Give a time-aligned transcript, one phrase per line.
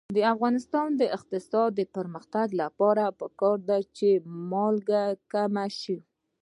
[0.15, 4.09] د افغانستان د اقتصادي پرمختګ لپاره پکار ده چې
[4.51, 5.97] مالیه کمه شي.